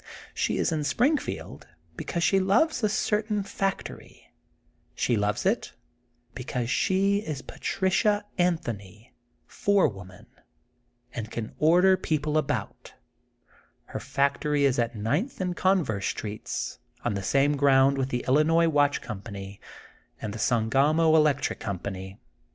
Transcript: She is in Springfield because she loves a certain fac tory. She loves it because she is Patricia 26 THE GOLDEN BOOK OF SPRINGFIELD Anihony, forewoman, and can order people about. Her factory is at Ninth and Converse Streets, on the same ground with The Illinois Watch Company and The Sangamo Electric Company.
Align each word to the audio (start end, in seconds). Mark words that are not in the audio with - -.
She 0.33 0.57
is 0.57 0.71
in 0.71 0.83
Springfield 0.83 1.67
because 1.95 2.23
she 2.23 2.39
loves 2.39 2.83
a 2.83 2.89
certain 2.89 3.43
fac 3.43 3.83
tory. 3.83 4.33
She 4.95 5.15
loves 5.15 5.45
it 5.45 5.73
because 6.33 6.71
she 6.71 7.17
is 7.19 7.43
Patricia 7.43 8.25
26 8.35 8.35
THE 8.35 8.43
GOLDEN 8.43 8.55
BOOK 8.55 8.55
OF 8.55 8.81
SPRINGFIELD 8.81 8.97
Anihony, 8.97 9.11
forewoman, 9.45 10.25
and 11.13 11.29
can 11.29 11.53
order 11.59 11.97
people 11.97 12.39
about. 12.39 12.95
Her 13.85 13.99
factory 13.99 14.65
is 14.65 14.79
at 14.79 14.95
Ninth 14.95 15.39
and 15.39 15.55
Converse 15.55 16.07
Streets, 16.07 16.79
on 17.05 17.13
the 17.13 17.21
same 17.21 17.55
ground 17.55 17.99
with 17.99 18.09
The 18.09 18.25
Illinois 18.27 18.69
Watch 18.69 19.01
Company 19.01 19.61
and 20.19 20.33
The 20.33 20.39
Sangamo 20.39 21.15
Electric 21.15 21.59
Company. 21.59 22.17